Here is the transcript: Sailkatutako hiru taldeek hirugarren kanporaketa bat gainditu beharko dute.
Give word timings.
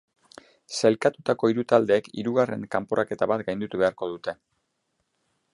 Sailkatutako 0.79 1.51
hiru 1.51 1.65
taldeek 1.73 2.09
hirugarren 2.21 2.65
kanporaketa 2.77 3.31
bat 3.33 3.47
gainditu 3.51 3.83
beharko 3.85 4.11
dute. 4.15 4.37